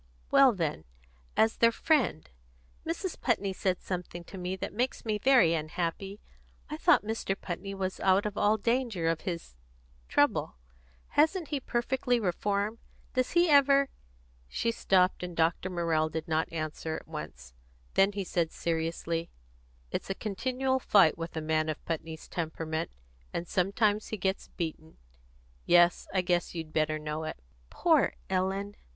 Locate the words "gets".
24.17-24.47